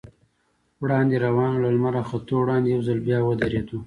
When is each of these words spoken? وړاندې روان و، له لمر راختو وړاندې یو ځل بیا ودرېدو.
وړاندې 0.83 1.15
روان 1.25 1.51
و، 1.55 1.61
له 1.63 1.69
لمر 1.75 1.93
راختو 1.99 2.33
وړاندې 2.41 2.67
یو 2.73 2.81
ځل 2.87 2.99
بیا 3.07 3.19
ودرېدو. 3.23 3.77